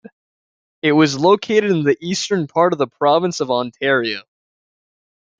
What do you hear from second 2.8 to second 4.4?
province of Ontario.